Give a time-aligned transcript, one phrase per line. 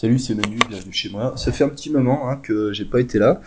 [0.00, 1.32] Salut, c'est Manu, bienvenue chez moi.
[1.34, 3.40] Ça fait un petit moment hein, que j'ai pas été là.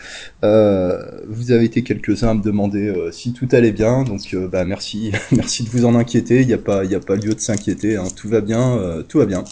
[0.43, 4.49] Euh, vous avez été quelques-uns à me demander euh, si tout allait bien, donc euh,
[4.49, 6.41] bah merci, merci de vous en inquiéter.
[6.41, 7.95] Il n'y a pas, a pas lieu de s'inquiéter.
[7.95, 8.03] Hein.
[8.17, 9.45] Tout va bien, tout va bien.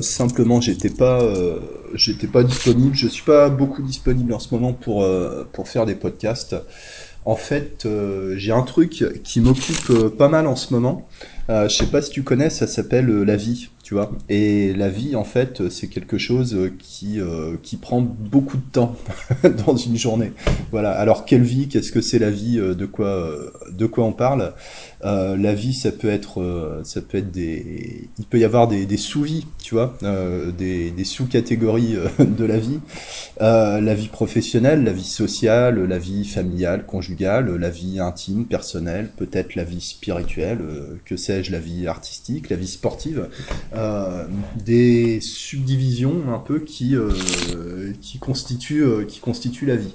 [0.00, 1.22] Simplement, j'étais pas,
[2.32, 2.96] pas disponible.
[2.96, 5.06] Je suis pas beaucoup disponible en ce moment pour
[5.52, 6.56] pour faire des podcasts.
[7.24, 7.86] En fait,
[8.34, 11.06] j'ai un truc qui m'occupe pas mal en ce moment.
[11.48, 14.12] je sais pas si tu connais, ça s'appelle la vie tu vois.
[14.28, 18.94] Et la vie, en fait, c'est quelque chose qui, euh, qui prend beaucoup de temps
[19.66, 20.30] dans une journée.
[20.70, 20.92] Voilà.
[20.92, 23.34] Alors, quelle vie Qu'est-ce que c'est la vie De quoi,
[23.68, 24.54] de quoi on parle?
[25.04, 28.68] Euh, La vie, ça peut être, euh, ça peut être des, il peut y avoir
[28.68, 32.80] des, sous-vies, tu vois, euh, des, des sous-catégories euh, de la vie.
[33.40, 39.54] la vie professionnelle, la vie sociale, la vie familiale, conjugale, la vie intime, personnelle, peut-être
[39.54, 40.60] la vie spirituelle,
[41.04, 43.28] que sais-je, la vie artistique, la vie sportive.
[43.74, 44.26] Euh,
[44.64, 47.12] des subdivisions un peu qui, euh,
[48.00, 49.94] qui, constituent, euh, qui constituent la vie.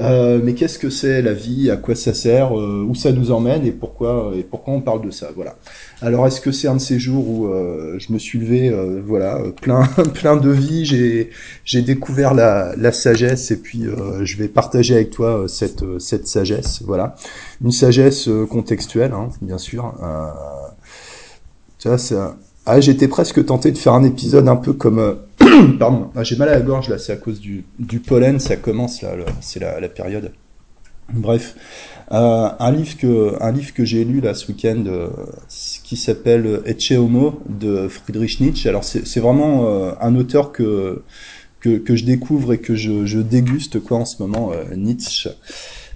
[0.00, 1.70] Mais qu'est-ce que c'est la vie?
[1.70, 2.52] À quoi ça sert?
[2.52, 3.66] Où ça nous emmène?
[3.66, 5.30] Et pourquoi Et pourquoi on parle de ça?
[5.34, 5.56] Voilà.
[6.00, 7.48] Alors est-ce que c'est un de ces jours où
[7.98, 8.74] je me suis levé,
[9.06, 9.84] voilà, plein
[10.14, 11.30] plein de vie, j'ai
[11.64, 13.84] j'ai découvert la, la sagesse et puis
[14.22, 17.14] je vais partager avec toi cette cette sagesse, voilà,
[17.62, 19.94] une sagesse contextuelle, hein, bien sûr.
[21.84, 22.16] vois, c'est
[22.64, 24.98] ah, j'étais presque tenté de faire un épisode un peu comme.
[24.98, 25.14] Euh,
[25.78, 28.56] pardon, ah, j'ai mal à la gorge là, c'est à cause du, du pollen, ça
[28.56, 30.32] commence là, c'est la, période.
[31.12, 31.56] Bref,
[32.12, 35.08] euh, un livre que que j'ai lu là ce week-end, euh,
[35.48, 38.68] qui s'appelle Ecce Homo de Friedrich Nietzsche.
[38.68, 39.66] Alors c'est vraiment
[40.00, 41.02] un auteur que,
[41.58, 45.30] que que je découvre et que je, je déguste quoi en ce moment, Nietzsche.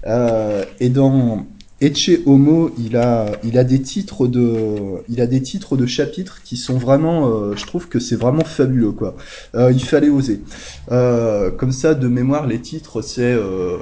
[0.04, 1.46] et dans
[1.82, 6.40] Ecce Homo, il a, il a des titres de, il a des titres de chapitres
[6.42, 9.14] qui sont vraiment, euh, je trouve que c'est vraiment fabuleux quoi.
[9.54, 10.40] Euh, il fallait oser.
[10.90, 13.76] Euh, comme ça, de mémoire, les titres, c'est euh,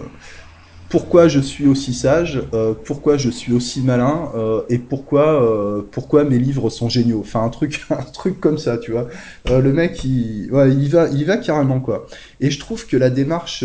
[0.88, 4.32] pourquoi je suis aussi sage, euh, pourquoi je suis aussi malin,
[4.68, 7.20] et pourquoi, pourquoi mes livres sont géniaux.
[7.20, 9.06] Enfin, un truc, un truc comme ça, tu vois.
[9.48, 12.06] le mec, il, ouais, il va, il va carrément quoi.
[12.40, 13.64] Et je trouve que la démarche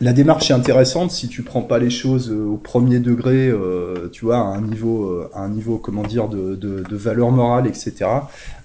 [0.00, 4.08] la démarche est intéressante si tu prends pas les choses euh, au premier degré, euh,
[4.10, 7.30] tu vois, à un niveau, euh, à un niveau, comment dire, de, de, de valeur
[7.30, 8.06] morale, etc.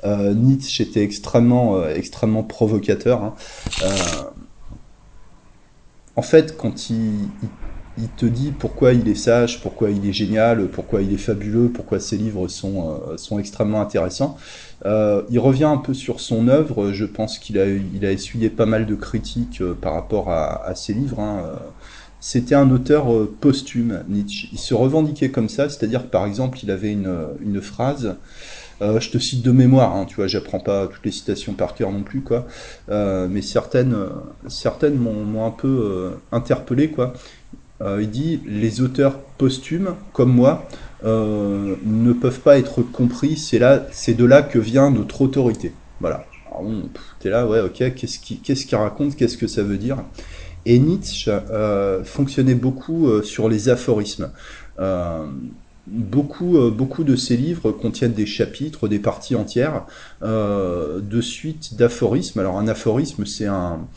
[0.06, 3.24] Nietzsche était extrêmement, extrêmement provocateur.
[3.24, 3.36] Hein.
[6.16, 7.30] en fait, quand il
[7.98, 11.70] il te dit pourquoi il est sage, pourquoi il est génial, pourquoi il est fabuleux,
[11.70, 14.38] pourquoi ses livres sont, euh, extrêmement intéressants.
[14.86, 16.92] Euh, il revient un peu sur son œuvre.
[16.92, 21.20] Je pense qu'il a, essuyé pas mal de critiques euh, par rapport à, ses livres.
[21.20, 21.52] Hein.
[22.20, 23.08] C'était un auteur
[23.42, 24.50] posthume, Nietzsche.
[24.52, 28.16] Il se revendiquait comme ça, c'est-à-dire par exemple, il avait une, phrase.
[28.82, 31.92] Je te cite de mémoire, hein, tu vois, j'apprends pas toutes les citations par cœur
[31.92, 32.48] non plus, quoi.
[32.90, 33.96] Mais certaines,
[34.48, 37.14] certaines m'ont un peu interpellé, quoi.
[37.82, 40.68] Euh, il dit les auteurs posthumes, comme moi,
[41.04, 43.38] euh, ne peuvent pas être compris.
[43.38, 45.74] C'est là, c'est de là que vient notre autorité.
[46.00, 46.26] Voilà.
[47.20, 47.94] T'es là, ouais, ok.
[47.96, 50.04] Qu'est-ce qu'il qu'est-ce qu'il raconte Qu'est-ce que ça veut dire?
[50.66, 54.32] Et Nietzsche euh, fonctionnait beaucoup sur les aphorismes.
[55.86, 59.86] Beaucoup, beaucoup de ses livres contiennent des chapitres, des parties entières
[60.22, 62.40] de suites d'aphorismes.
[62.40, 63.88] Alors un aphorisme, c'est un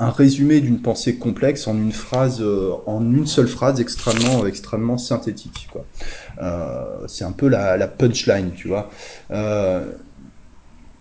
[0.00, 4.96] un résumé d'une pensée complexe en une phrase, euh, en une seule phrase extrêmement, extrêmement
[4.96, 5.68] synthétique.
[6.40, 8.90] Euh, c'est un peu la, la, punchline, tu vois.
[9.30, 9.84] Euh,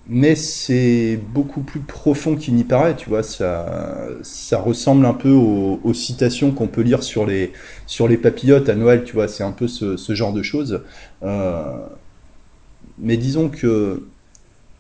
[0.10, 3.24] mais c'est beaucoup plus profond qu'il n'y paraît, tu vois.
[3.24, 7.54] Ça, ça ressemble un peu aux, citations qu'on peut lire sur les,
[7.86, 9.30] sur les papillotes à Noël, tu vois.
[9.30, 10.82] C'est un peu ce, genre de choses.
[12.98, 14.04] Mais disons que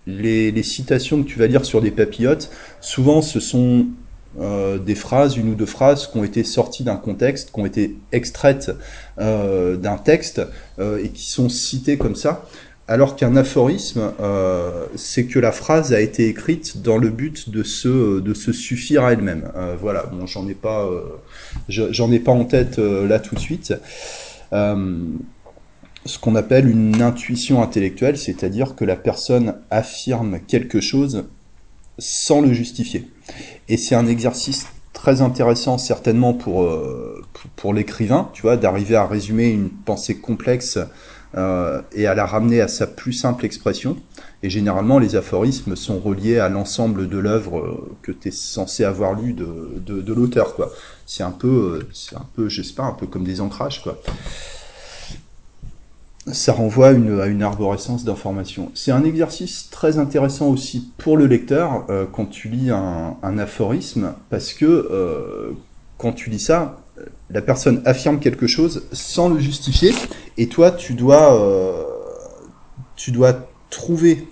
[0.07, 2.51] les, les, citations que tu vas lire sur des papillotes,
[2.81, 3.87] souvent ce sont
[4.37, 7.65] euh, des phrases, une ou deux phrases qui ont été sorties d'un contexte, qui ont
[7.65, 8.71] été extraites
[9.19, 10.41] euh, d'un texte
[10.77, 12.45] euh, et qui sont citées comme ça.
[12.87, 14.01] Alors qu'un aphorisme,
[14.95, 19.03] c'est que la phrase a été écrite dans le but de se, de se suffire
[19.03, 19.51] à elle-même.
[19.79, 20.89] Voilà, bon, j'en ai pas,
[21.67, 23.75] j'en ai pas en tête là tout de suite.
[24.51, 31.25] ce qu'on appelle une intuition intellectuelle, c'est-à-dire que la personne affirme quelque chose
[31.99, 33.07] sans le justifier.
[33.67, 38.95] Et c'est un exercice très intéressant certainement pour, euh, pour, pour l'écrivain, tu vois, d'arriver
[38.95, 40.77] à résumer une pensée complexe
[41.37, 43.97] euh, et à la ramener à sa plus simple expression.
[44.41, 48.83] Et généralement, les aphorismes sont reliés à l'ensemble de l'œuvre euh, que tu es censé
[48.83, 50.71] avoir lu de, de, l'auteur, quoi.
[51.05, 54.01] C'est un peu, c'est un peu, je sais pas, un peu comme des ancrages, quoi.
[56.33, 56.91] Ça renvoie à
[57.27, 58.71] une arborescence d'informations.
[58.73, 64.13] C'est un exercice très intéressant aussi pour le lecteur euh, quand tu lis un, aphorisme,
[64.29, 65.51] parce que euh,
[65.97, 66.77] quand tu lis ça,
[67.29, 69.93] la personne affirme quelque chose sans le justifier,
[70.37, 71.83] et toi, tu dois, euh,
[72.95, 73.33] tu dois
[73.69, 74.27] trouver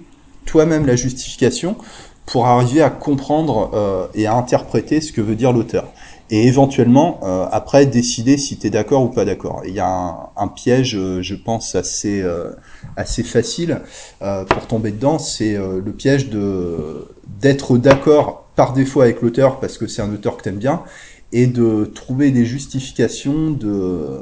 [0.46, 1.78] toi-même la justification
[2.26, 5.94] pour arriver à comprendre et à interpréter ce que veut dire l'auteur
[6.30, 9.62] et éventuellement euh, après décider si tu es d'accord ou pas d'accord.
[9.66, 12.52] Il y a un, un piège, euh, je pense, assez, euh,
[12.98, 13.82] assez facile
[14.22, 17.08] euh, pour tomber dedans, c'est euh, le piège de
[17.42, 20.84] d'être d'accord par défaut avec l'auteur parce que c'est un auteur que t'aimes bien
[21.32, 24.20] et de trouver des justifications de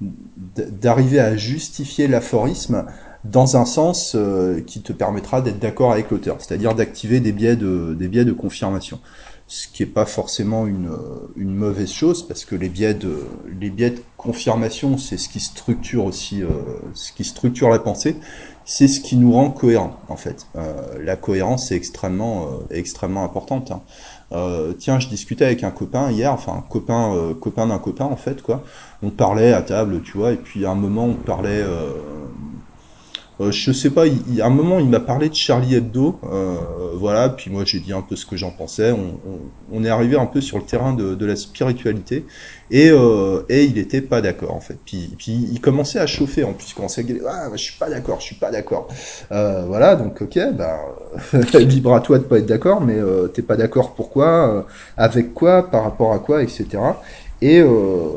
[0.00, 2.84] d'arriver à justifier l'aphorisme
[3.24, 7.54] dans un sens euh, qui te permettra d'être d'accord avec l'auteur, c'est-à-dire d'activer des biais
[7.54, 8.98] de des biais de confirmation
[9.52, 10.90] ce qui est pas forcément une,
[11.36, 13.26] une mauvaise chose parce que les biais de
[13.60, 16.48] les biais de confirmation c'est ce qui structure aussi euh,
[16.94, 18.16] ce qui structure la pensée
[18.64, 20.72] c'est ce qui nous rend cohérent en fait euh,
[21.04, 23.82] la cohérence est extrêmement euh, extrêmement importante hein.
[24.32, 28.06] Euh, tiens je discutais avec un copain hier enfin un copain euh, copain d'un copain
[28.06, 28.64] en fait quoi
[29.02, 32.21] on parlait à table tu vois et puis à un moment on parlait euh, euh,
[33.50, 36.56] je sais pas, à un moment il m'a parlé de Charlie Hebdo, euh,
[36.94, 38.92] voilà, puis moi j'ai dit un peu ce que j'en pensais.
[39.72, 42.24] On, est arrivé un peu sur le terrain de, la spiritualité
[42.70, 44.78] et, euh, et il était pas d'accord en fait.
[44.84, 47.78] Puis, puis il commençait à chauffer en plus, il commençait à gueuler, ah, je suis
[47.78, 48.88] pas d'accord, je suis pas d'accord.
[49.32, 50.78] Euh, voilà, donc ok, bah
[51.58, 54.62] libre à toi de pas être d'accord, mais euh, t'es pas d'accord pourquoi, euh,
[54.96, 56.66] avec quoi, par rapport à quoi, etc.
[57.40, 58.08] Et euh,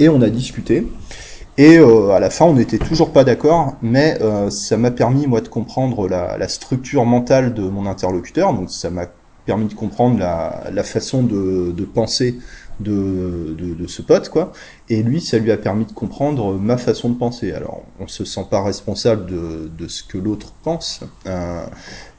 [0.00, 0.86] et on a discuté.
[1.60, 5.26] Et euh, à la fin, on n'était toujours pas d'accord, mais euh, ça m'a permis
[5.26, 8.54] moi de comprendre la, structure mentale de mon interlocuteur.
[8.54, 9.04] Donc ça m'a
[9.44, 12.38] permis de comprendre la, façon de, penser
[12.78, 14.52] de, ce pote, quoi.
[14.88, 17.52] Et lui, ça lui a permis de comprendre ma façon de penser.
[17.52, 21.66] Alors, on se sent pas responsable de, ce que l'autre pense, euh,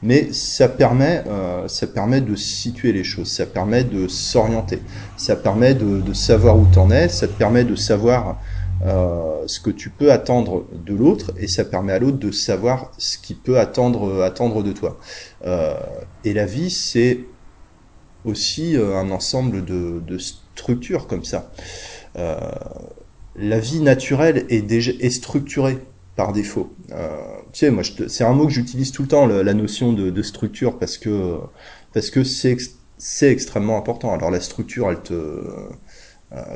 [0.04, 1.24] mais ça permet,
[1.66, 4.84] ça permet de situer les choses, ça permet de s'orienter,
[5.18, 8.38] ça permet de, de savoir où t'en es, ça te permet de savoir
[8.84, 12.92] euh, ce que tu peux attendre de l'autre et ça permet à l'autre de savoir
[12.98, 14.98] ce qu'il peut attendre attendre de toi.
[15.46, 15.76] Euh,
[16.24, 17.20] et la vie, c'est
[18.26, 21.52] aussi euh, un ensemble de, de, structures comme ça.
[23.36, 25.78] La vie naturelle est déjà est structurée
[26.16, 26.74] par défaut.
[27.54, 30.78] Tu moi, c'est un mot que j'utilise tout le temps, la, notion de, de, structure,
[30.78, 31.38] parce que
[31.94, 32.58] parce que c'est
[32.98, 34.14] c'est extrêmement important.
[34.14, 35.14] Alors la structure, elle te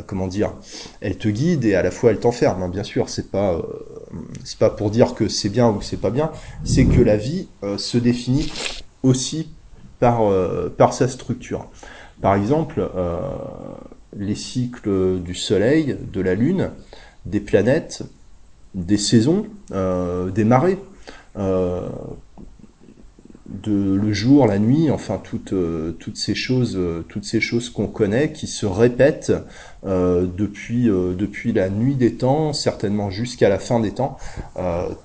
[0.07, 0.53] comment dire,
[1.01, 2.63] elle te guide et à la fois elle t'enferme.
[2.63, 3.61] Hein, bien sûr, c'est pas euh,
[4.43, 6.31] c'est pas pour dire que c'est bien ou que c'est pas bien.
[6.63, 8.51] C'est que la vie euh, se définit
[9.03, 9.49] aussi
[9.99, 11.67] par sa structure.
[12.21, 12.87] Par exemple,
[14.15, 16.71] les cycles du Soleil, de la Lune,
[17.25, 18.03] des planètes,
[18.75, 20.77] des saisons, des marées
[23.47, 27.69] de le jour, la nuit, enfin toutes euh, toutes ces choses, euh, toutes ces choses
[27.69, 29.33] qu'on connaît, qui se répètent
[29.85, 34.17] euh, depuis depuis la nuit des temps, certainement jusqu'à la fin des temps.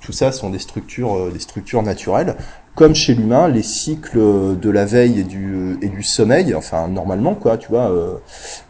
[0.01, 2.37] Tout ça sont des structures des structures naturelles
[2.75, 4.19] comme chez l'humain, les cycles
[4.59, 8.15] de la veille et du, et du sommeil, enfin normalement quoi, tu vois, euh,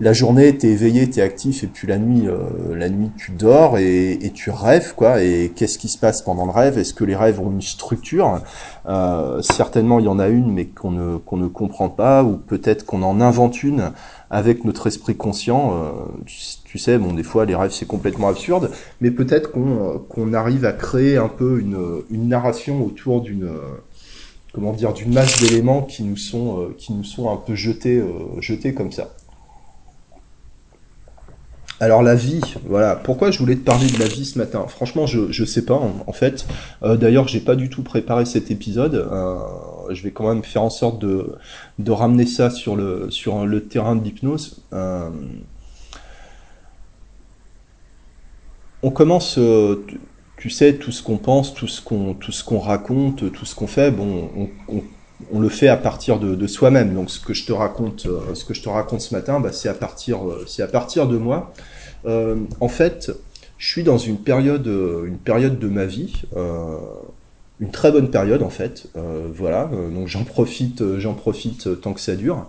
[0.00, 3.78] la journée t'es éveillé, t'es actif, et puis la nuit, euh, la nuit tu dors
[3.78, 5.22] et, et tu rêves quoi.
[5.22, 6.78] Et qu'est-ce qui se passe pendant le rêve?
[6.78, 8.40] Est-ce que les rêves ont une structure?
[8.86, 12.36] Euh, Certainement il y en a une, mais qu'on ne qu'on ne comprend pas, ou
[12.36, 13.92] peut-être qu'on en invente une
[14.30, 15.74] avec notre esprit conscient.
[15.74, 15.90] Euh,
[16.26, 18.70] tu, tu, sais, bon des fois les rêves c'est complètement absurde,
[19.00, 23.50] mais peut-être qu'on qu'on arrive à créer un peu une une narration autour d'une
[24.52, 28.92] comment dire d'une masse d'éléments qui nous sont euh, un peu jetés euh, jetés comme
[28.92, 29.10] ça.
[31.82, 32.94] Alors la vie, voilà.
[32.94, 34.66] Pourquoi je voulais te parler de la vie ce matin?
[34.68, 36.46] Franchement, je je sais pas en, fait.
[36.82, 38.94] Euh, D'ailleurs, j'ai pas du tout préparé cet épisode.
[38.94, 39.38] Euh,
[39.88, 44.62] je vais quand même faire en sorte de ramener ça sur le terrain de l'hypnose.
[48.82, 49.38] On commence
[50.40, 53.54] tu sais, tout ce qu'on pense, tout ce qu'on, tout ce qu'on raconte, tout ce
[53.54, 54.30] qu'on fait, bon,
[55.30, 56.94] on, le fait à partir de, de soi-même.
[56.94, 59.52] Donc, ce que je te raconte, euh, ce que je te raconte ce matin, bah,
[59.52, 61.52] c'est à partir, euh, c'est à partir de moi.
[62.06, 63.12] Euh, en fait,
[63.58, 66.22] je suis dans une période, une période de ma vie,
[67.60, 68.86] une très bonne période en fait.
[68.94, 72.46] Voilà, donc j'en profite, j'en profite tant que ça dure.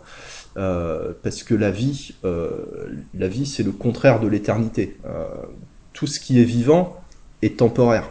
[0.56, 4.96] parce que la vie, la vie, c'est le contraire de l'éternité.
[5.92, 7.01] tout ce qui est vivant,
[7.50, 8.10] temporaire.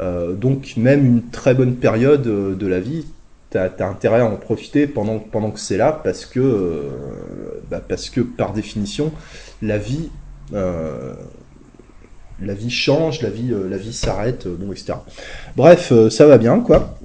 [0.00, 3.06] Euh, donc même une très bonne période euh, de la vie,
[3.50, 6.90] tu as, intérêt à en profiter pendant, pendant que c'est là, parce que, euh,
[7.70, 7.82] bah
[8.36, 9.10] par définition,
[9.62, 10.10] la vie,
[10.52, 11.16] la
[12.54, 14.94] vie change, la vie, la vie s'arrête, bon, etc.
[15.56, 16.96] Bref, ça va bien, quoi.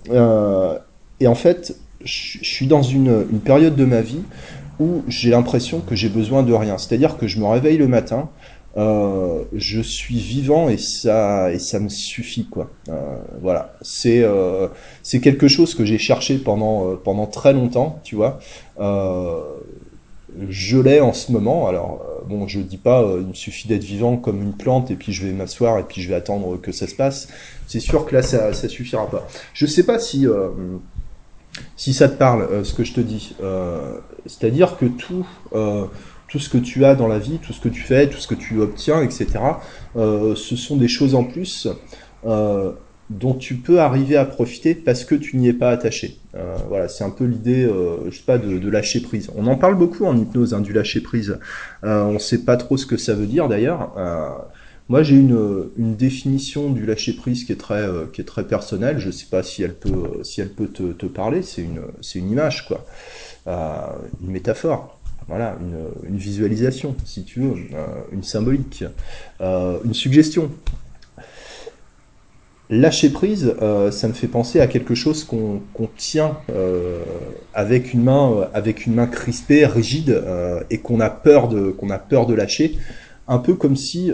[1.20, 4.22] et en fait, je suis dans une période de ma vie
[4.80, 6.78] où j'ai l'impression que j'ai besoin de rien.
[6.78, 8.30] C'est-à-dire que je me réveille le matin,
[8.76, 12.72] euh, je suis vivant et ça et ça me suffit quoi.
[12.90, 14.68] Euh, voilà, c'est euh,
[15.04, 18.40] c'est quelque chose que j'ai cherché pendant euh, pendant très longtemps, tu vois.
[18.80, 19.42] Euh,
[20.50, 21.68] je l'ai en ce moment.
[21.68, 25.14] Alors bon, je dis pas il me suffit d'être vivant comme une plante et puis
[25.14, 27.28] je vais m'asseoir et puis je vais attendre que ça se passe.
[27.68, 29.28] C'est sûr que là ça ça suffira pas.
[29.54, 30.26] Je sais pas si
[31.78, 33.36] si ça te parle, ce que je te dis,
[34.26, 35.28] c'est-à-dire que tout,
[36.34, 38.26] tout ce que tu as dans la vie, tout ce que tu fais, tout ce
[38.26, 39.28] que tu obtiens, etc.
[39.96, 41.68] Euh, ce sont des choses en plus
[42.26, 42.72] euh,
[43.12, 46.18] dont tu peux arriver à profiter parce que tu n'y es pas attaché.
[46.34, 47.70] Euh, voilà, c'est un peu l'idée,
[48.10, 49.30] je sais pas, de, lâcher prise.
[49.36, 51.38] On en parle beaucoup en hypnose, hein, du lâcher prise.
[51.84, 53.94] on ne sait pas trop ce que ça veut dire d'ailleurs.
[54.90, 58.98] moi, j'ai une, définition du lâcher prise qui est très, qui est très personnelle.
[58.98, 61.44] Je sais pas si elle peut, si elle peut te, parler.
[61.44, 61.82] C'est une,
[62.16, 62.88] une image, quoi,
[63.46, 65.58] une métaphore voilà,
[66.08, 68.84] une, visualisation, si tu veux, euh, une symbolique,
[69.42, 70.52] euh, une suggestion.
[72.70, 75.62] Lâcher prise, euh, ça me fait penser à quelque chose qu'on
[75.98, 76.38] tient
[77.54, 80.22] avec une main, avec une main crispée, rigide,
[80.70, 82.78] et qu'on a peur de, a peur de lâcher,
[83.28, 84.12] un peu comme si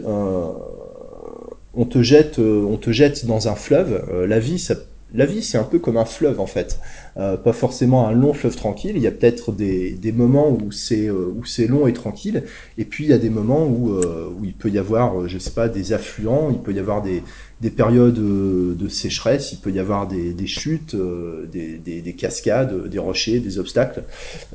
[1.74, 4.26] on te jette, on te jette dans un fleuve.
[4.28, 4.76] la vie, ça
[5.14, 6.80] la vie, c'est un peu comme un fleuve en fait.
[7.18, 8.94] Euh, pas forcément un long fleuve tranquille.
[8.96, 12.44] Il y a peut-être des, des, moments où c'est euh, où c'est long et tranquille,
[12.78, 15.38] et puis il y a des moments où, euh, où il peut y avoir, je
[15.40, 17.24] sais pas, des affluents, il peut y avoir des,
[17.62, 20.96] des périodes de sécheresse, il peut y avoir des, des chutes,
[21.52, 24.04] des, des, des, cascades, des rochers, des obstacles,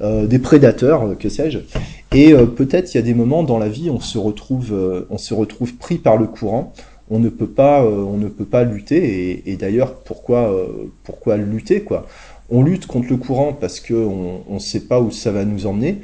[0.01, 1.59] des prédateurs, que sais-je.
[2.13, 5.19] Et peut-être il y a des moments dans la vie où on se retrouve, on
[5.19, 6.73] se retrouve pris par le courant
[7.11, 9.43] on ne peut pas, euh, on ne peut pas lutter.
[9.51, 12.07] Et, d'ailleurs, pourquoi, euh, pourquoi lutter quoi?
[12.51, 15.67] On lutte contre le courant parce que on ne sait pas où ça va nous
[15.67, 16.03] emmener.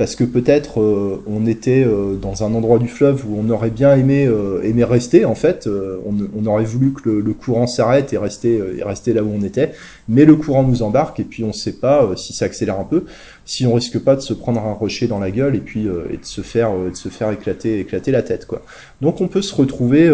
[0.00, 3.50] Euh, parce que peut-être euh, on était euh, dans un endroit du fleuve où on
[3.50, 7.32] aurait bien aimé, euh, aimé rester en fait, on, on, aurait voulu que le, le
[7.34, 9.72] courant s'arrête et rester, et rester là où on était,
[10.08, 12.84] mais le courant nous embarque et puis on ne sait pas si ça accélère un
[12.84, 13.04] peu,
[13.44, 16.16] si on risque pas de se prendre un rocher dans la gueule et puis et
[16.16, 18.62] de se faire, de se faire éclater, éclater la tête quoi.
[19.02, 20.10] Donc on peut se retrouver,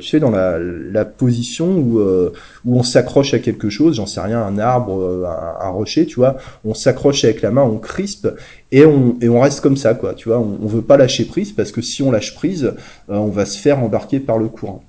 [0.00, 4.20] tu sais, dans la, la position où, où on s'accroche à quelque chose, j'en sais
[4.20, 8.28] rien, un arbre, un, un rocher, tu vois, on s'accroche avec la main, on crispe
[8.70, 10.14] et on, et on reste comme ça, quoi.
[10.14, 12.74] Tu vois, on, on veut pas lâcher prise parce que si on lâche prise,
[13.08, 14.84] euh, on va se faire embarquer par le courant.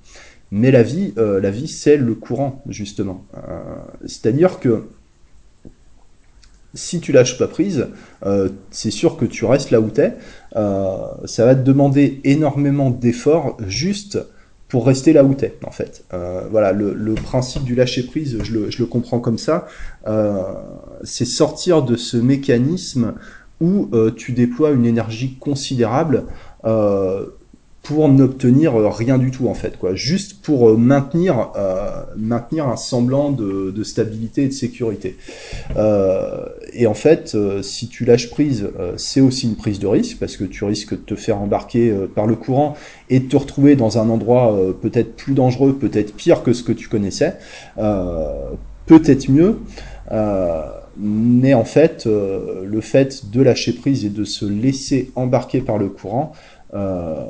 [0.52, 3.24] Mais la vie, euh, la vie, c'est le courant justement.
[3.36, 3.40] Euh,
[4.06, 4.84] c'est-à-dire que
[6.74, 7.88] si tu lâches pas prise,
[8.70, 10.14] c'est sûr que tu restes là où t'es.
[10.54, 14.20] ça va te demander énormément d'efforts juste
[14.68, 16.04] pour rester là où t'es en fait.
[16.52, 19.68] voilà, le, le, principe du lâcher prise, je le, je le comprends comme ça.
[21.02, 23.16] c'est sortir de ce mécanisme
[23.62, 26.26] où euh, tu déploies une énergie considérable
[26.66, 27.26] euh,
[27.84, 29.96] pour n'obtenir rien du tout en fait quoi.
[29.96, 31.52] Juste pour euh, maintenir
[32.16, 35.18] maintenir un semblant de, de, stabilité et de sécurité.
[36.74, 40.44] Et en fait si tu lâches prise c'est aussi une prise de risque parce que
[40.44, 42.76] tu risques de te faire embarquer par le courant
[43.10, 46.74] et de te retrouver dans un endroit peut-être plus dangereux peut-être pire que ce que
[46.74, 47.38] tu connaissais.
[48.86, 49.58] Peut-être mieux
[51.00, 55.78] mais en fait, euh, le fait de lâcher prise et de se laisser embarquer par
[55.78, 56.34] le courant,
[56.74, 57.26] euh,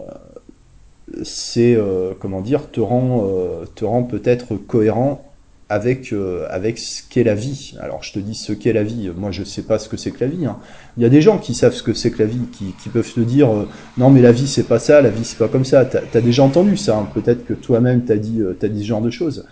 [1.23, 3.25] c'est euh, comment dire, te rend,
[3.75, 5.28] te rend peut-être cohérent
[5.69, 6.13] avec
[6.49, 7.75] avec ce qu'est la vie.
[7.79, 9.11] Alors je te dis ce qu'est la vie.
[9.15, 10.45] Moi je sais pas ce que c'est que la vie.
[10.45, 10.57] Hein.
[10.97, 13.13] Il y a des gens qui savent ce que c'est que la vie, qui, peuvent
[13.13, 13.49] te dire
[13.97, 15.85] non mais la vie c'est pas ça, la vie c'est pas comme ça.
[15.85, 16.97] T'as as déjà entendu ça.
[16.97, 17.09] Hein.
[17.13, 19.45] Peut-être que toi-même t'as dit t'as dit ce genre de choses.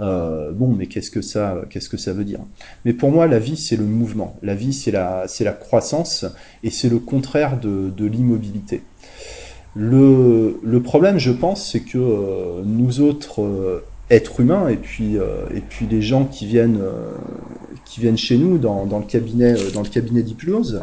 [0.00, 2.40] Euh, bon, mais qu'est-ce que ça, qu'est-ce que ça veut dire?
[2.84, 4.36] Mais pour moi, la vie, c'est le mouvement.
[4.42, 6.24] La vie, c'est la, la croissance,
[6.62, 8.82] et c'est le contraire de, l'immobilité.
[9.74, 15.18] Le, le, problème, je pense, c'est que euh, nous autres euh, êtres humains, et puis,
[15.18, 17.12] euh, et puis les gens qui viennent, euh,
[17.84, 20.82] qui viennent chez nous dans, dans le cabinet, dans le cabinet d'hypnose,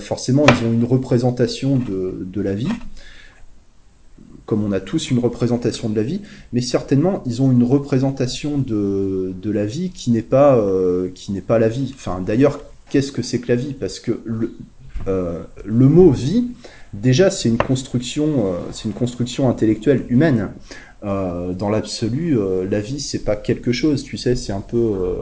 [0.00, 2.68] forcément, ils ont une représentation de, de la vie
[4.48, 6.22] comme on a tous une représentation de la vie,
[6.54, 11.32] mais certainement ils ont une représentation de, de la vie qui n'est pas euh, qui
[11.32, 11.92] n'est pas la vie.
[11.94, 13.74] Enfin d'ailleurs qu'est-ce que c'est que la vie?
[13.74, 14.54] Parce que le,
[15.06, 16.46] euh, le mot vie
[16.94, 20.48] déjà c'est une construction euh, c'est une construction intellectuelle humaine.
[21.04, 24.76] Euh, dans l'absolu, euh, la vie c'est pas quelque chose, tu sais, c'est un peu
[24.76, 25.14] euh,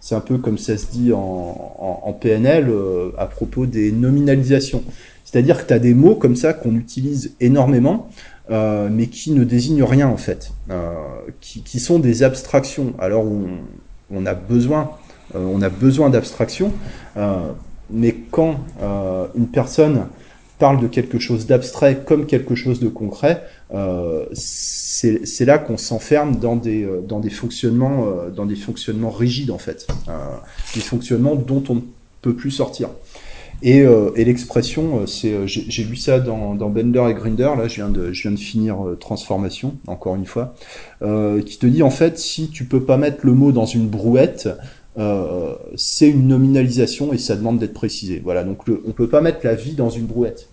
[0.00, 2.70] c'est un peu comme ça se dit en, PNL
[3.16, 4.82] à propos des nominalisations.
[5.24, 8.08] C'est-à-dire que tu as des mots comme ça qu'on utilise énormément
[8.50, 10.52] mais qui ne désignent rien en fait,
[11.40, 12.94] qui, sont des abstractions.
[12.98, 13.24] Alors
[14.10, 14.90] on, a besoin,
[15.34, 16.10] on a besoin
[17.90, 18.56] mais quand
[19.36, 20.06] une personne
[20.60, 23.42] parle de quelque chose d'abstrait comme quelque chose de concret,
[23.74, 29.10] euh, c'est là qu'on s'enferme dans des euh, dans des fonctionnements euh, dans des fonctionnements
[29.10, 30.12] rigides en fait, euh,
[30.74, 31.80] des fonctionnements dont on ne
[32.22, 32.90] peut plus sortir.
[33.62, 37.74] Et, euh, et l'expression, c'est j'ai lu ça dans, dans, Bender et Grinder, là je
[37.76, 40.54] viens de je viens de finir Transformation encore une fois,
[41.00, 44.48] qui te dit en fait si tu peux pas mettre le mot dans une brouette,
[44.98, 48.20] euh, c'est une nominalisation et ça demande d'être précisé.
[48.22, 50.48] Voilà, donc le, on peut pas mettre la vie dans une brouette,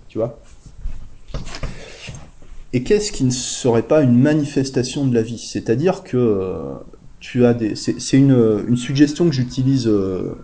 [2.74, 5.40] Et qu'est-ce qui ne serait pas une manifestation de la vie?
[5.40, 6.74] C'est-à-dire que euh,
[7.20, 10.36] tu as des, c'est une, suggestion que j'utilise euh,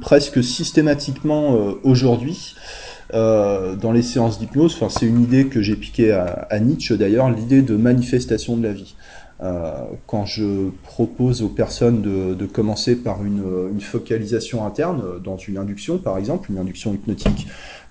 [0.00, 2.54] presque systématiquement euh, aujourd'hui.
[3.12, 7.62] Dans les séances d'hypnose, enfin, c'est une idée que j'ai piquée à, Nietzsche d'ailleurs, l'idée
[7.62, 8.96] de manifestation de la vie.
[10.08, 16.18] Quand je propose aux personnes de, commencer par une, focalisation interne, dans une induction par
[16.18, 17.46] exemple, une induction hypnotique,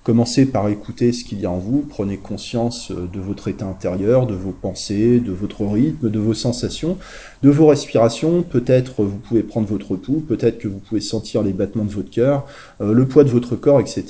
[0.06, 4.28] commencez par écouter ce qu'il y a en vous, prenez conscience de votre état intérieur,
[4.28, 7.00] de vos pensées, de votre rythme, de vos sensations,
[7.42, 11.54] de vos respirations, peut-être vous pouvez prendre votre pouls, peut-être que vous pouvez sentir les
[11.54, 12.46] battements de votre cœur,
[12.82, 14.06] euh, le poids de votre corps, etc.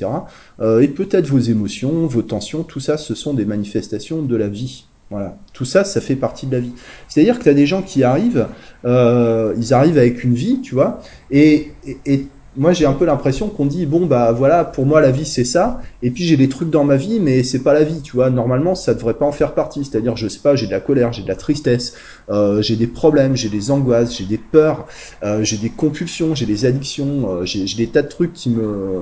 [0.59, 4.49] Euh, et peut-être vos émotions, vos tensions, tout ça, ce sont des manifestations de la
[4.49, 4.87] vie.
[5.11, 6.73] Voilà, tout ça, ça fait partie de la vie.
[7.07, 8.47] C'est-à-dire que tu as des gens qui arrivent,
[8.83, 10.99] euh, ils arrivent avec une vie, tu vois,
[11.31, 11.71] et,
[12.05, 15.25] et moi j'ai un peu l'impression qu'on dit bon bah voilà pour moi la vie
[15.25, 15.81] c'est ça.
[16.01, 18.29] Et puis j'ai des trucs dans ma vie mais c'est pas la vie tu vois.
[18.29, 19.83] Normalement ça devrait pas en faire partie.
[19.85, 21.93] C'est-à-dire je sais pas j'ai de la colère j'ai de la tristesse
[22.29, 24.87] euh, j'ai des problèmes j'ai des angoisses j'ai des peurs
[25.23, 29.01] euh, j'ai des compulsions j'ai des addictions euh, j'ai des tas de trucs qui me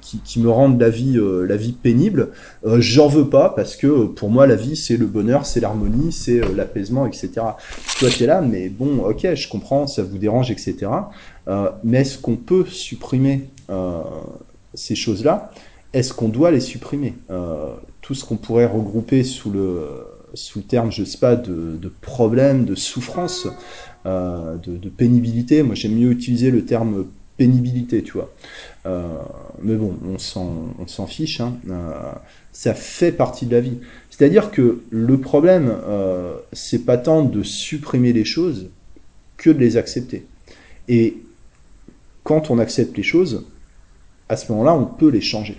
[0.00, 2.30] qui, qui me rendent la vie euh, la vie pénible.
[2.64, 6.12] Euh, j'en veux pas parce que pour moi la vie c'est le bonheur c'est l'harmonie
[6.12, 7.30] c'est euh, l'apaisement etc
[7.98, 10.88] toi tu es là mais bon ok je comprends ça vous dérange etc
[11.41, 11.41] euh,
[11.84, 14.02] mais est-ce qu'on peut supprimer euh,
[14.74, 15.50] ces choses-là?
[15.92, 17.14] Est-ce qu'on doit les supprimer?
[17.30, 19.88] Euh, Tout ce qu'on pourrait regrouper sous le,
[20.34, 23.46] sous le terme, je sais pas, de, de problème, de souffrance,
[24.04, 25.62] de, pénibilité.
[25.62, 28.32] Moi, j'aime mieux utiliser le terme pénibilité, tu vois.
[28.86, 29.02] Euh,
[29.62, 31.40] mais bon, on s'en fiche.
[31.40, 31.56] Hein.
[31.70, 32.12] Euh,
[32.52, 33.78] ça fait partie de la vie.
[34.10, 38.70] C'est-à-dire que le problème, euh, c'est pas tant de supprimer les choses
[39.36, 40.26] que de les accepter.
[40.88, 41.16] Et
[42.22, 43.46] quand on accepte les choses,
[44.28, 45.58] à ce moment-là, on peut les changer.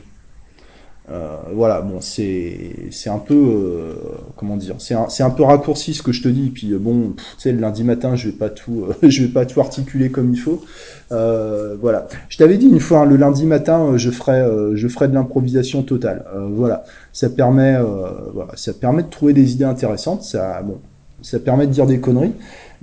[1.12, 3.94] Euh, voilà, bon, c'est un peu euh,
[4.38, 6.50] comment dire, c'est un, peu raccourci ce que je te dis.
[6.50, 10.12] Puis bon, tu le lundi matin, je vais pas tout, euh, vais pas tout articuler
[10.12, 10.64] comme il faut.
[11.12, 14.74] Euh, voilà, je t'avais dit une fois, hein, le lundi matin, euh, je ferai euh,
[14.74, 16.26] de l'improvisation totale.
[16.52, 20.24] voilà, ça permet de trouver des idées intéressantes.
[20.24, 22.34] Ça permet de dire des conneries.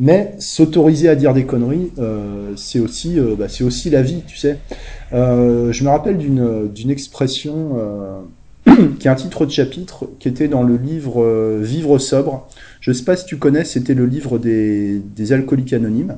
[0.01, 4.23] Mais s'autoriser à dire des conneries, euh, c'est aussi, euh, bah, c'est aussi la vie,
[4.27, 4.57] tu sais.
[5.13, 7.77] Euh, je me rappelle d'une expression
[8.99, 12.49] qui est un titre de chapitre qui était dans le livre Vivre sobre.
[12.81, 16.17] Je sais pas si tu connais, c'était le livre des, des alcooliques anonymes.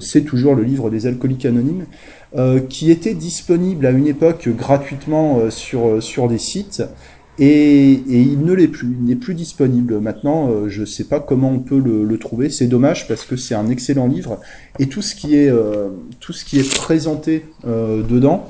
[0.00, 1.86] C'est toujours le livre des alcooliques anonymes,
[2.68, 6.82] qui était disponible à une époque gratuitement sur sur des sites
[7.38, 9.98] et, il ne l'est plus, il n'est plus disponible.
[10.00, 12.48] Maintenant, euh, je ne sais pas comment on peut le, trouver.
[12.48, 14.38] C'est dommage parce que c'est un excellent livre
[14.78, 15.88] et tout ce qui est, euh,
[16.20, 18.46] tout ce qui est présenté euh, dedans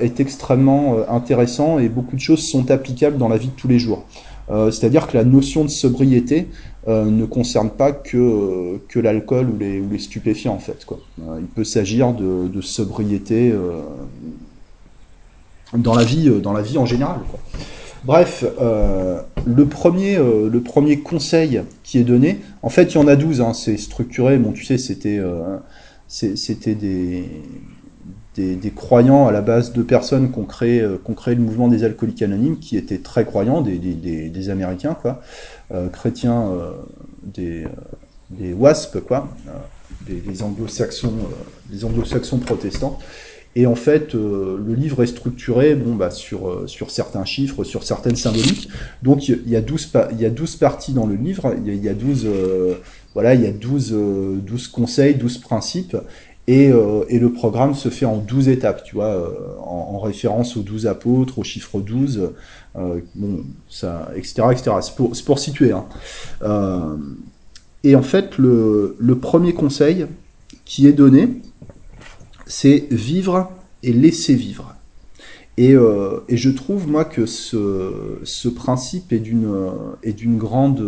[0.00, 3.78] est extrêmement intéressant et beaucoup de choses sont applicables dans la vie de tous les
[3.78, 4.06] jours.
[4.48, 6.48] C'est-à-dire que la notion de sobriété
[6.86, 10.86] ne concerne pas que, que l'alcool ou les, stupéfiants en fait.
[10.86, 11.00] Quoi.
[11.38, 13.52] il peut s'agir de, sobriété
[15.74, 17.18] dans la vie, dans la vie en général.
[18.04, 22.98] Bref, euh, le, premier, euh, le premier conseil qui est donné, en fait, il y
[22.98, 24.38] en a 12, hein, c'est structuré.
[24.38, 25.58] Bon, tu sais, c'était euh,
[26.66, 27.24] des,
[28.36, 31.40] des, croyants à la base de personnes qui ont créé, euh, qui ont créé le
[31.40, 35.20] mouvement des alcooliques anonymes, qui étaient très croyants, des, des, des Américains, quoi,
[35.92, 36.52] chrétiens,
[37.22, 37.66] des,
[38.30, 39.28] des WASP, quoi,
[40.06, 41.14] des, des anglo-saxons,
[41.68, 42.98] des anglo-saxons protestants.
[43.56, 47.64] Et en fait, euh, le livre est structuré bon, bah, sur, euh, sur certains chiffres,
[47.64, 48.68] sur certaines symboliques.
[49.02, 51.76] Donc il y a 12, il y a 12 parties dans le livre, il y
[51.76, 52.74] a, y a 12, euh,
[53.14, 53.96] voilà, il y a 12,
[54.42, 55.96] 12 conseils, 12 principes.
[56.46, 56.70] Et,
[57.10, 60.86] et, le programme se fait en 12 étapes, tu vois, en, en référence aux 12
[60.86, 62.30] apôtres, au chiffre 12,
[62.74, 64.44] bon, ça, etc.
[64.52, 64.70] etc.
[64.80, 65.72] C'est pour, pour situer.
[65.72, 65.84] Hein.
[67.84, 70.06] et en fait, le, le premier conseil
[70.64, 71.28] qui est donné,
[72.48, 73.52] c'est vivre
[73.84, 74.74] et laisser vivre.
[75.56, 80.84] Et, euh, et, je trouve, moi, que ce, ce principe est d'une grande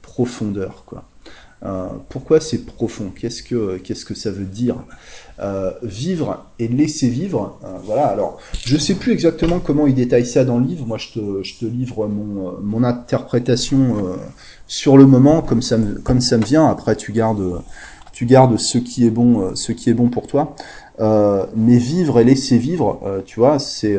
[0.00, 0.84] profondeur.
[0.86, 1.04] Quoi.
[1.62, 3.12] Euh, pourquoi c'est profond?
[3.18, 4.76] Qu'est-ce que qu'est-ce que ça veut dire?
[5.38, 7.58] Euh, Vivre et laisser vivre.
[7.84, 8.06] Voilà.
[8.06, 10.86] Alors, je sais plus exactement comment il détaille ça dans le livre.
[10.86, 14.16] Moi, je te, je te livre mon, mon interprétation
[14.66, 16.66] sur le moment, comme ça me comme ça me vient.
[16.66, 17.60] Après, tu gardes
[18.16, 20.56] tu gardes ce qui est bon ce qui est bon pour toi.
[20.98, 23.98] mais vivre et laisser vivre, tu vois, c'est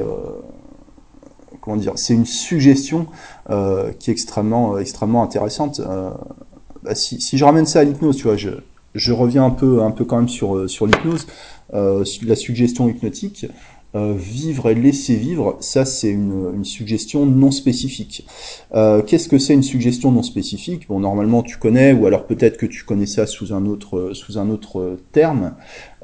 [1.67, 3.07] comment dire, c'est une suggestion
[3.49, 4.77] euh, qui est extrêmement,
[5.21, 5.81] intéressante.
[5.81, 6.11] Euh,
[6.81, 10.05] bah, si, je ramène ça à l'hypnose, tu vois, je, reviens un peu, un peu
[10.05, 11.27] quand même sur, l'hypnose,
[11.73, 13.47] euh, la suggestion hypnotique.
[13.95, 18.27] Euh, vivre et laisser vivre, ça c'est une, suggestion non spécifique.
[18.75, 20.89] Euh, Qu'est-ce que c'est une suggestion non spécifique?
[20.89, 25.55] Bon, normalement tu connais, ou alors peut-être que tu connais ça sous un autre, terme.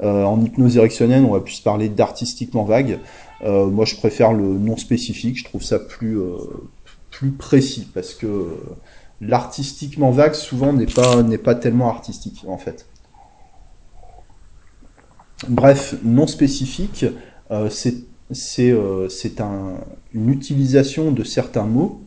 [0.02, 3.00] Euh, en hypnose érectionnelle, on va plus parler d'artistiquement vague.
[3.42, 5.38] Moi, je préfère le non spécifique.
[5.38, 6.16] Je trouve ça plus
[7.36, 8.46] précis parce que
[9.20, 12.86] l'artistiquement vague souvent n'est pas tellement artistique en fait.
[15.48, 17.04] Bref, non spécifique,
[17.70, 17.94] c'est
[18.30, 19.74] c'est euh, c'est un,
[20.14, 22.02] une utilisation de certains mots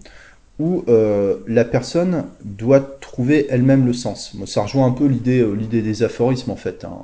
[0.60, 4.36] où euh, la personne doit trouver elle-même le sens.
[4.48, 5.44] Ça rejoint un peu l'idée
[5.82, 6.98] des aphorismes en fait, hein,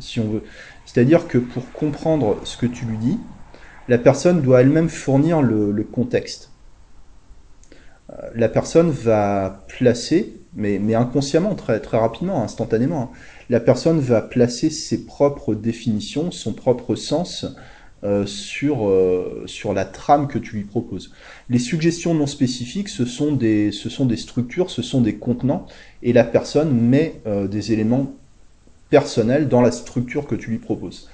[0.00, 0.42] si on veut.
[0.84, 3.18] C'est-à-dire que pour comprendre ce que tu lui dis,
[3.88, 6.50] la personne doit elle-même fournir le, contexte.
[8.10, 13.16] Euh, la personne va placer, mais, mais inconsciemment, très, très rapidement, instantanément, hein,
[13.50, 17.46] la personne va placer ses propres définitions, son propre sens
[18.04, 21.12] euh, sur, euh, sur la trame que tu lui proposes.
[21.48, 25.66] Les suggestions non spécifiques, ce sont des, ce sont des structures, ce sont des contenants,
[26.02, 28.12] et la personne met euh, des éléments
[28.90, 31.08] personnels dans la structure que tu lui proposes.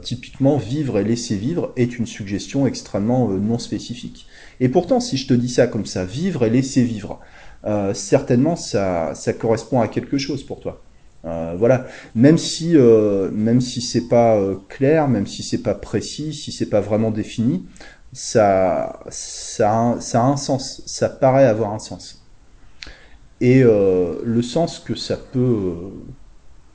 [0.00, 4.26] Typiquement, vivre et laisser vivre est une suggestion extrêmement non spécifique.
[4.60, 7.20] Et pourtant, si je te dis ça comme ça, vivre et laisser vivre,
[7.92, 10.82] certainement ça, ça correspond à quelque chose pour toi.
[11.24, 16.52] Euh, voilà, même si même si c'est pas clair, même si c'est pas précis, si
[16.52, 17.66] c'est pas vraiment défini,
[18.12, 22.24] ça ça a, un, ça a un sens, ça paraît avoir un sens.
[23.40, 25.74] Et le sens que ça peut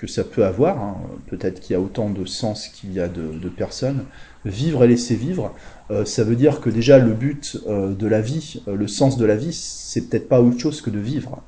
[0.04, 0.98] que ça peut avoir, hein.
[1.28, 4.04] peut-être qu'il y a autant de sens qu'il y a de, de, personnes,
[4.44, 5.54] vivre et laisser vivre,
[5.92, 9.16] euh, ça veut dire que déjà le but euh, de la vie, euh, le sens
[9.18, 11.42] de la vie, c'est peut-être pas autre chose que de vivre.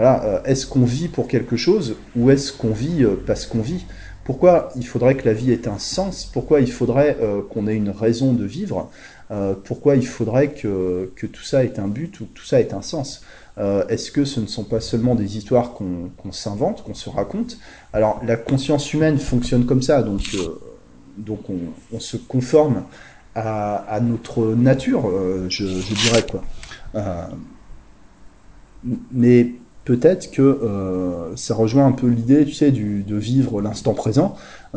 [0.00, 3.86] Euh, est-ce qu'on vit pour quelque chose ou est-ce qu'on vit euh, parce qu'on vit?
[4.24, 6.24] Pourquoi il faudrait que la vie ait un sens?
[6.24, 7.16] Pourquoi il faudrait
[7.48, 8.88] qu'on ait une raison de vivre?
[9.64, 13.22] Pourquoi il faudrait que, tout ça ait un but ou tout ça ait un sens?
[13.58, 17.10] Euh, Est-ce que ce ne sont pas seulement des histoires qu'on qu s'invente, qu'on se
[17.10, 17.58] raconte?
[17.92, 21.34] Alors la conscience humaine fonctionne comme ça, donc, euh,
[21.92, 22.84] on, se conforme
[23.34, 26.42] à, notre nature, euh, je, dirais quoi.
[26.94, 27.26] Euh,
[29.12, 29.52] mais
[29.90, 34.36] peut-être que euh, ça rejoint un peu l'idée, tu sais, de vivre l'instant présent,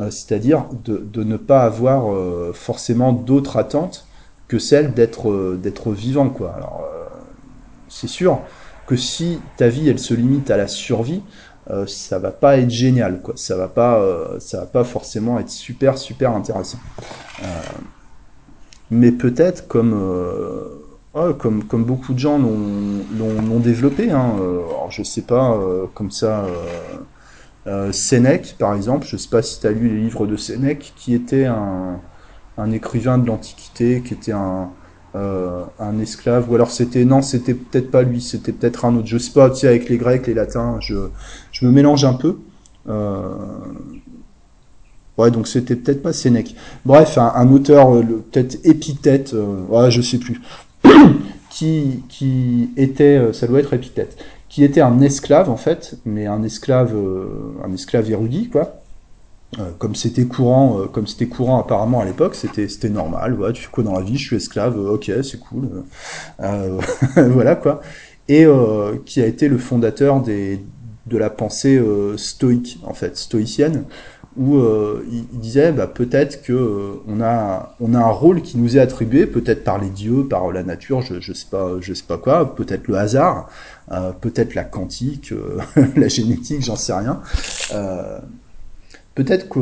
[0.10, 2.12] c'est-à-dire de, ne pas avoir
[2.56, 4.08] forcément d'autres attentes
[4.48, 6.56] que celle d'être vivant, quoi.
[7.90, 8.40] C'est sûr,
[8.88, 11.22] que si ta vie elle se limite à la survie,
[11.70, 13.36] euh, ça va pas être génial, quoi.
[13.38, 16.80] Ça va pas, euh, ça va pas forcément être super super intéressant.
[17.42, 17.46] Euh,
[18.92, 19.94] mais peut-être comme
[21.16, 24.12] euh, comme beaucoup de gens l'ont développé.
[24.12, 25.60] Hein, alors je sais pas,
[25.94, 26.46] comme ça.
[27.92, 31.14] Sénèque, par exemple, je sais pas si tu as lu les livres de Sénèque, qui
[31.14, 34.70] était un, écrivain de l'Antiquité, qui était un,
[35.16, 35.64] euh,
[36.02, 39.08] esclave, ou alors c'était non, c'était peut-être pas lui, c'était peut-être un autre.
[39.08, 40.96] Je sais pas, tu sais, avec les Grecs, les Latins, je,
[41.62, 42.40] me mélange un peu.
[42.90, 43.36] Euh...
[45.18, 46.56] Ouais, donc c'était peut-être pas Sénèque.
[46.86, 50.42] Bref, un, auteur, euh, peut-être épithète, euh, ouais, je sais plus,
[51.50, 54.18] qui, qui était, euh, ça doit être épithète,
[54.50, 56.96] qui était un esclave en fait, mais un esclave,
[57.64, 58.84] un esclave érudit, quoi
[59.60, 63.34] euh, comme c'était courant, euh, comme c'était courant apparemment à l'époque, c'était c'était normal.
[63.34, 64.78] Voilà, tu fais quoi dans la vie Je suis esclave.
[64.78, 65.70] Euh, ok, c'est cool.
[67.16, 67.82] voilà quoi.
[68.30, 68.46] Et
[69.06, 70.64] qui a été le fondateur des
[71.08, 71.82] de la pensée
[72.16, 73.84] stoïque en fait, stoïcienne,
[74.38, 74.58] où
[75.12, 78.80] il, il, disait bah, peut-être que on a on a un rôle qui nous est
[78.80, 82.18] attribué, peut-être par les dieux, par la nature, je je sais pas je sais pas
[82.18, 83.50] quoi, peut-être le hasard,
[84.22, 85.34] peut-être la quantique,
[85.96, 87.22] la génétique, j'en sais rien
[89.16, 89.60] peut-être que,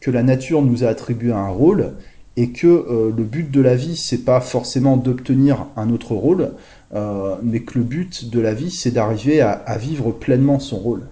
[0.00, 1.92] que, la nature nous a attribué un rôle
[2.36, 6.52] et que euh, le but de la vie, c'est pas forcément d'obtenir un autre rôle,
[6.94, 11.02] euh, mais que le but de la vie, c'est d'arriver à, vivre pleinement son rôle.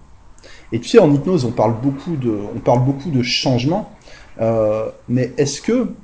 [0.73, 3.99] Et tu sais, en hypnose, on parle beaucoup de, on parle beaucoup de changement,
[4.41, 5.95] euh, mais est-ce que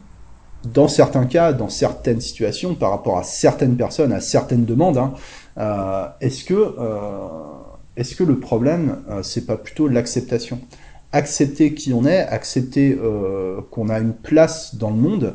[0.65, 5.15] dans certains cas, dans certaines situations, par rapport à certaines personnes, à certaines demandes, hein,
[5.59, 7.29] euh, est-ce que, euh,
[7.97, 10.61] est-ce que le problème, euh, c'est pas plutôt l'acceptation?
[11.17, 12.99] Accepter qui on est, accepter
[13.71, 15.35] qu'on a une place dans le monde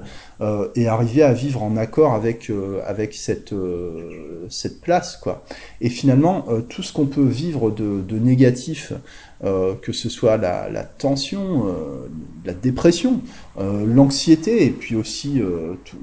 [0.76, 2.52] et arriver à vivre en accord avec
[2.86, 3.54] avec cette
[4.82, 5.46] place quoi.
[5.80, 8.92] Et finalement, tout ce qu'on peut vivre de, négatif
[9.46, 12.10] euh, que ce soit la, tension, euh,
[12.44, 13.22] la dépression,
[13.58, 15.42] euh, l'anxiété, et puis aussi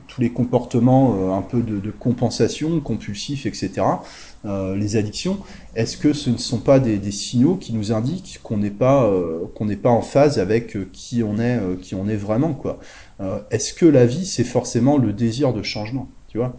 [0.08, 3.82] tous les comportements un peu de, compensation, compulsifs, etc.,
[4.76, 5.38] les addictions,
[5.74, 9.11] est-ce que ce ne sont pas des, signaux qui nous indiquent qu'on n'est pas
[9.54, 12.78] qu'on n'est pas en phase avec qui on est, qui on est vraiment quoi?
[13.50, 16.54] Est-ce que la vie c'est forcément le désir de changement, tu vois?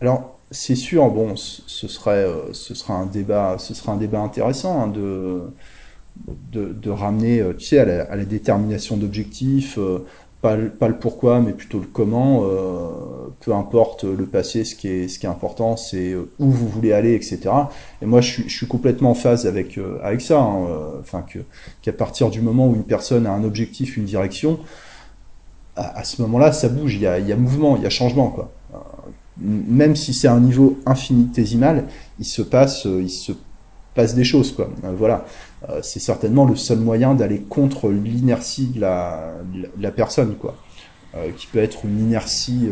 [0.00, 4.82] Alors c'est sûr, bon, ce serait, euh, ce sera un débat, ce un débat intéressant
[4.82, 5.42] hein, de,
[6.52, 9.78] de, ramener, euh, tu sais, à la, détermination d'objectifs,
[10.44, 12.44] euh, pas, le pourquoi, mais plutôt le comment.
[13.40, 16.92] peu importe le passé, ce qui est, ce qui est important, c'est où vous voulez
[16.92, 17.40] aller, etc.
[18.02, 20.40] Et moi, je suis, je suis complètement en phase avec, avec ça.
[20.40, 20.66] Hein,
[21.00, 21.40] enfin, que
[21.82, 24.60] qu'à partir du moment où une personne a un objectif, une direction,
[25.76, 26.94] à, à ce moment-là, ça bouge.
[26.94, 28.52] Il y a, y a mouvement, il y a changement, quoi
[29.38, 31.84] même si c'est un niveau infinitésimal,
[32.18, 33.32] il se passe, euh, il se
[33.96, 34.70] passe des choses, quoi.
[34.84, 35.24] Euh, voilà.
[35.68, 40.54] Euh, c'est certainement le seul moyen d'aller contre l'inertie de la, personne, quoi.
[41.36, 42.68] qui peut être une inertie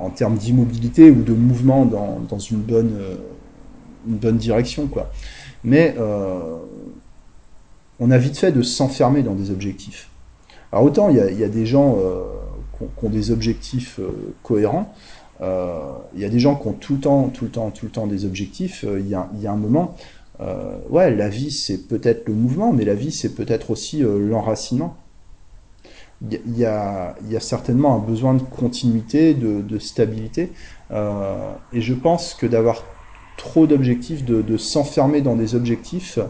[0.00, 5.10] en, termes d'immobilité ou de mouvement dans, une bonne, direction, quoi.
[5.64, 5.96] Mais
[7.98, 10.08] on a vite fait de s'enfermer dans des objectifs.
[10.70, 11.98] Alors autant il y a, des gens
[12.78, 13.98] qui ont des objectifs
[14.44, 14.94] cohérents,
[15.42, 15.80] euh,
[16.14, 17.92] il y a des gens qui ont tout le temps, tout le temps, tout le
[17.92, 18.84] temps des objectifs.
[18.84, 19.96] Euh, il y, a, y, a, un moment,
[20.40, 24.96] euh, ouais, la vie c'est peut-être le mouvement, mais la vie c'est peut-être aussi l'enracinement.
[26.30, 30.52] Il y, a, certainement un besoin de continuité, de, stabilité.
[30.92, 32.84] Euh, et je pense que d'avoir
[33.36, 36.20] trop d'objectifs, de, de s'enfermer dans des objectifs,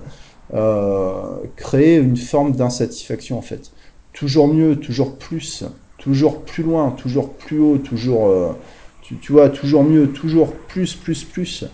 [0.54, 3.70] euh, créer une forme d'insatisfaction en fait.
[4.14, 5.64] Toujours mieux, toujours plus,
[5.98, 8.56] toujours plus loin, toujours plus haut, toujours
[9.02, 11.64] tu, vois, toujours mieux, toujours plus, plus, plus.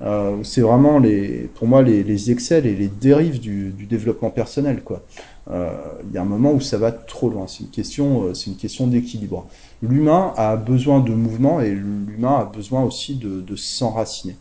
[0.00, 4.30] Euh, c'est vraiment les, pour moi les, les excels et les dérives du, du développement
[4.30, 5.02] personnel quoi.
[5.50, 5.70] Euh,
[6.08, 7.46] il y a un moment où ça va trop loin.
[7.48, 9.46] C'est une question, euh, question d'équilibre.
[9.82, 14.36] L'humain a besoin de mouvement et l'humain a besoin aussi de, de s'enraciner.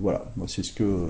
[0.00, 1.08] Voilà, moi c'est ce que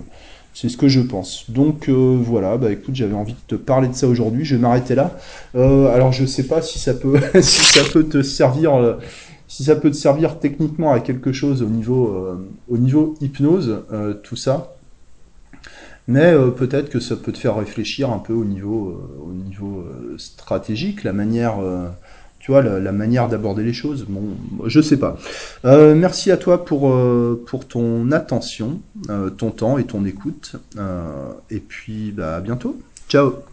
[0.53, 1.49] c'est ce que je pense.
[1.49, 4.45] Donc voilà, bah écoute, j'avais envie de te parler de ça aujourd'hui.
[4.45, 5.17] Je vais m'arrêter là.
[5.55, 8.99] alors je sais pas si ça peut si ça peut te servir
[9.51, 13.83] si ça peut te servir techniquement à quelque chose au niveau, euh, au niveau hypnose,
[13.93, 14.77] euh, tout ça,
[16.07, 19.85] mais euh, peut-être que ça peut te faire réfléchir un peu au niveau, au niveau
[20.19, 21.57] stratégique, la manière,
[22.39, 24.07] tu vois, la, manière d'aborder les choses.
[24.09, 24.23] Bon,
[24.67, 25.19] je sais pas.
[25.65, 26.93] merci à toi pour,
[27.47, 28.81] pour ton attention,
[29.37, 30.57] ton temps et ton écoute.
[31.51, 32.81] et puis, bah, à bientôt.
[33.09, 33.50] Ciao